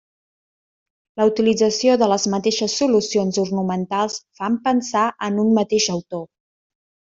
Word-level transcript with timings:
La 1.21 1.27
utilització 1.31 1.97
de 2.03 2.07
les 2.13 2.25
mateixes 2.35 2.79
solucions 2.81 3.39
ornamental 3.45 4.13
fan 4.41 4.59
pensar 4.67 5.07
en 5.31 5.39
un 5.47 5.57
mateix 5.63 5.93
autor. 5.99 6.29